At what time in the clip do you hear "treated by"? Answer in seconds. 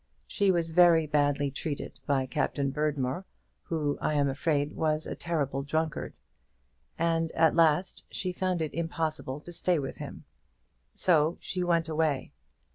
1.51-2.25